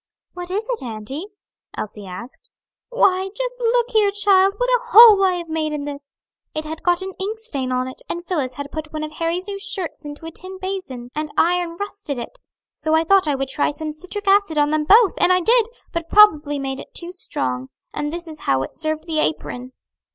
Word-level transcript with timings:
"What 0.33 0.49
is 0.49 0.67
it, 0.71 0.81
auntie?" 0.83 1.27
Elsie 1.77 2.07
asked. 2.07 2.49
"Why, 2.89 3.29
just 3.37 3.59
look 3.59 3.91
here, 3.91 4.09
child, 4.09 4.55
what 4.57 4.67
a 4.69 4.79
hole 4.85 5.23
I 5.23 5.33
have 5.33 5.47
made 5.47 5.73
in 5.73 5.83
this! 5.85 6.15
It 6.55 6.65
had 6.65 6.81
got 6.81 7.03
an 7.03 7.13
ink 7.19 7.37
stain 7.37 7.71
on 7.71 7.87
it, 7.87 8.01
and 8.09 8.25
Phillis 8.25 8.55
had 8.55 8.71
put 8.71 8.91
one 8.91 9.03
of 9.03 9.11
Harry's 9.11 9.47
new 9.47 9.59
shirts 9.59 10.03
into 10.03 10.25
a 10.25 10.31
tin 10.31 10.57
basin, 10.57 11.11
and 11.13 11.29
iron 11.37 11.75
rusted 11.79 12.17
it; 12.17 12.39
so 12.73 12.95
I 12.95 13.03
thought 13.03 13.27
I 13.27 13.35
would 13.35 13.49
try 13.49 13.69
some 13.69 13.93
citric 13.93 14.27
acid 14.27 14.57
on 14.57 14.71
them 14.71 14.85
both; 14.85 15.13
and 15.19 15.31
I 15.31 15.39
did; 15.39 15.67
but 15.93 16.09
probably 16.09 16.57
made 16.57 16.79
it 16.79 16.95
too 16.95 17.11
strong, 17.11 17.69
and 17.93 18.11
this 18.11 18.27
is 18.27 18.39
how 18.49 18.63
it 18.63 18.73
served 18.75 19.03
the 19.05 19.19
apron." 19.19 19.71